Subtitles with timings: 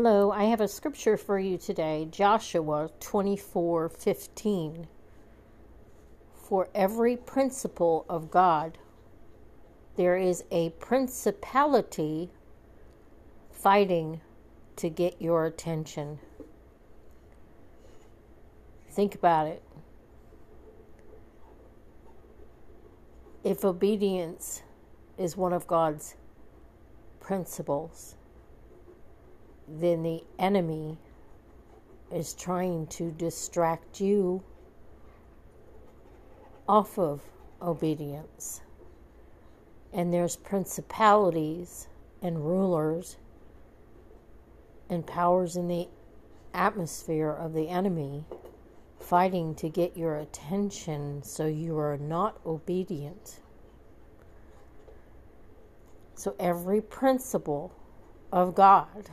[0.00, 4.86] Hello, I have a scripture for you today, Joshua 24:15.
[6.32, 8.78] For every principle of God
[9.96, 12.30] there is a principality
[13.50, 14.20] fighting
[14.76, 16.20] to get your attention.
[18.88, 19.64] Think about it.
[23.42, 24.62] If obedience
[25.16, 26.14] is one of God's
[27.18, 28.14] principles,
[29.68, 30.98] then the enemy
[32.12, 34.42] is trying to distract you
[36.68, 37.20] off of
[37.60, 38.60] obedience.
[39.92, 41.88] And there's principalities
[42.22, 43.16] and rulers
[44.88, 45.88] and powers in the
[46.54, 48.24] atmosphere of the enemy
[48.98, 53.40] fighting to get your attention so you are not obedient.
[56.14, 57.72] So every principle
[58.32, 59.10] of God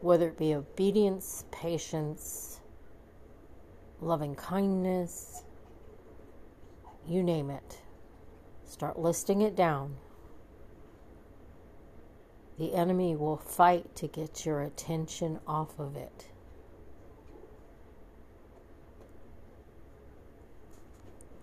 [0.00, 2.60] whether it be obedience, patience,
[4.00, 5.44] loving kindness,
[7.06, 7.78] you name it.
[8.64, 9.96] Start listing it down.
[12.58, 16.28] The enemy will fight to get your attention off of it.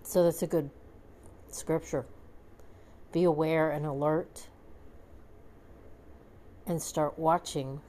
[0.03, 0.69] So that's a good
[1.49, 2.05] scripture.
[3.11, 4.47] Be aware and alert
[6.67, 7.81] and start watching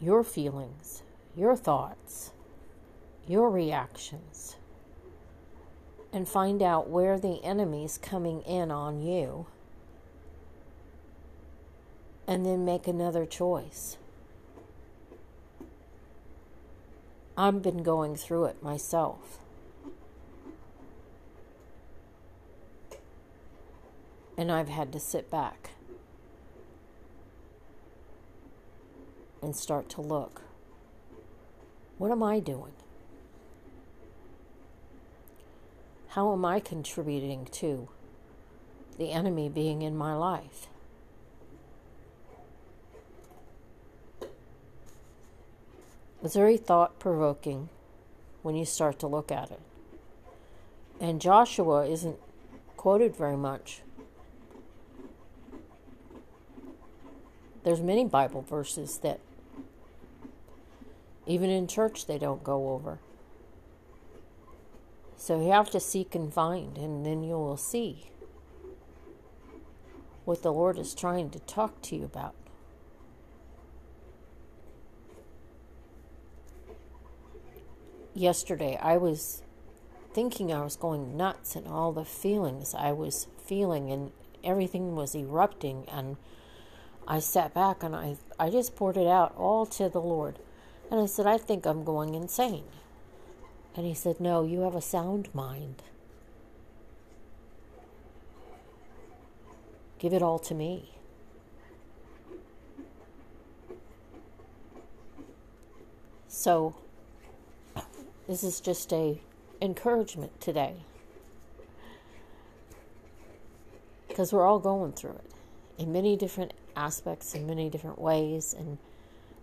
[0.00, 1.02] your feelings,
[1.36, 2.32] your thoughts,
[3.26, 4.56] your reactions,
[6.12, 9.46] and find out where the enemy's coming in on you.
[12.26, 13.96] And then make another choice.
[17.36, 19.38] I've been going through it myself.
[24.36, 25.70] And I've had to sit back
[29.42, 30.42] and start to look.
[31.98, 32.72] What am I doing?
[36.08, 37.88] How am I contributing to
[38.98, 40.68] the enemy being in my life?
[46.22, 47.68] It's very thought provoking
[48.42, 49.60] when you start to look at it.
[51.00, 52.18] And Joshua isn't
[52.76, 53.82] quoted very much
[57.68, 59.20] there's many Bible verses that
[61.26, 62.98] even in church they don't go over.
[65.18, 68.06] So you have to seek and find, and then you will see
[70.24, 72.34] what the Lord is trying to talk to you about.
[78.14, 79.42] Yesterday, I was
[80.14, 84.12] thinking I was going nuts, and all the feelings I was feeling, and
[84.42, 86.16] everything was erupting, and
[87.10, 90.38] I sat back and I, I just poured it out all to the Lord.
[90.90, 92.64] And I said, I think I'm going insane.
[93.74, 95.82] And he said, No, you have a sound mind.
[99.98, 100.90] Give it all to me.
[106.28, 106.76] So,
[108.28, 109.18] this is just a
[109.62, 110.74] encouragement today.
[114.08, 115.37] Because we're all going through it
[115.78, 118.78] in many different aspects, in many different ways, and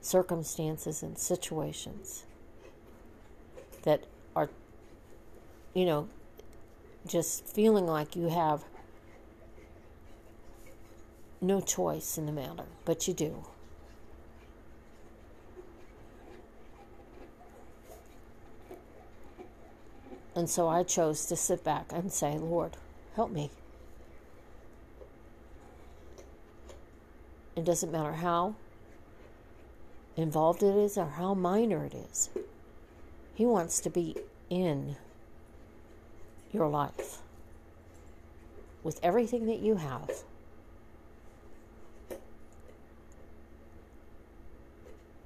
[0.01, 2.25] circumstances and situations
[3.84, 4.03] that
[4.35, 4.50] are,
[5.73, 6.07] you know,
[7.07, 8.63] just feeling like you have
[11.41, 13.46] no choice in the matter, but you do.
[20.35, 22.75] And so I chose to sit back and say, Lord,
[23.16, 23.52] help me.
[27.55, 28.55] It doesn't matter how
[30.17, 32.29] involved it is or how minor it is.
[33.33, 34.17] He wants to be
[34.49, 34.97] in
[36.51, 37.19] your life
[38.83, 40.09] with everything that you have.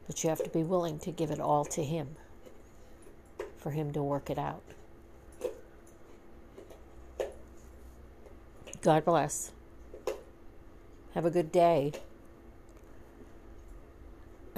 [0.07, 2.15] But you have to be willing to give it all to Him
[3.57, 4.63] for Him to work it out.
[8.81, 9.51] God bless.
[11.13, 11.91] Have a good day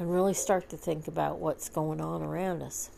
[0.02, 2.90] and really start to think about what's going on around us.